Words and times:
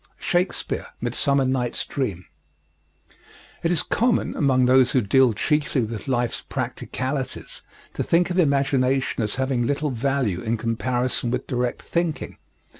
SHAKESPEARE, 0.17 0.87
Midsummer 0.99 1.45
Night's 1.45 1.85
Dream. 1.85 2.25
It 3.61 3.69
is 3.69 3.83
common, 3.83 4.35
among 4.35 4.65
those 4.65 4.93
who 4.93 5.01
deal 5.01 5.33
chiefly 5.33 5.83
with 5.83 6.07
life's 6.07 6.41
practicalities, 6.41 7.61
to 7.93 8.01
think 8.01 8.31
of 8.31 8.39
imagination 8.39 9.21
as 9.21 9.35
having 9.35 9.67
little 9.67 9.91
value 9.91 10.41
in 10.41 10.57
comparison 10.57 11.29
with 11.29 11.45
direct 11.45 11.83
thinking. 11.83 12.39